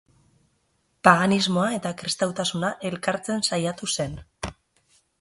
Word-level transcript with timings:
Paganismoa 1.07 1.67
eta 1.77 1.93
kristautasuna 2.01 2.75
elkartzen 2.93 3.49
saiatu 3.53 3.95
zen. 3.97 4.21